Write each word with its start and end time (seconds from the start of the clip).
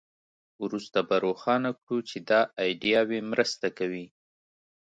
وروسته 0.63 0.99
به 1.07 1.15
روښانه 1.25 1.69
کړو 1.81 1.97
چې 2.09 2.17
دا 2.29 2.41
ایډیاوې 2.63 3.19
مرسته 3.31 3.67
کوي 3.77 4.05